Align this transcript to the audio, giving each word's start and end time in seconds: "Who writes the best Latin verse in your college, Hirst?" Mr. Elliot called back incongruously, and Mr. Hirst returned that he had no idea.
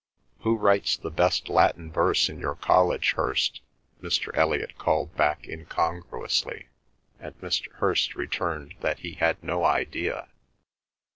"Who 0.39 0.57
writes 0.57 0.97
the 0.97 1.11
best 1.11 1.47
Latin 1.47 1.91
verse 1.91 2.27
in 2.27 2.39
your 2.39 2.55
college, 2.55 3.11
Hirst?" 3.15 3.61
Mr. 4.01 4.35
Elliot 4.35 4.79
called 4.79 5.15
back 5.15 5.47
incongruously, 5.47 6.69
and 7.19 7.39
Mr. 7.39 7.71
Hirst 7.73 8.15
returned 8.15 8.73
that 8.79 9.01
he 9.01 9.11
had 9.13 9.43
no 9.43 9.63
idea. 9.63 10.27